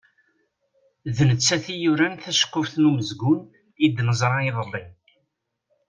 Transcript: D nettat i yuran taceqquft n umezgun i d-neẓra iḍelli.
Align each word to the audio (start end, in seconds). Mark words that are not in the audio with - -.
D 1.15 1.17
nettat 1.29 1.65
i 1.73 1.75
yuran 1.81 2.15
taceqquft 2.21 2.73
n 2.81 2.87
umezgun 2.89 3.39
i 3.85 3.87
d-neẓra 3.95 4.39
iḍelli. 4.49 4.83